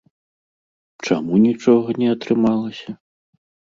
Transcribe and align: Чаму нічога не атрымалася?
Чаму 1.09 1.33
нічога 1.45 1.99
не 2.01 2.07
атрымалася? 2.17 3.01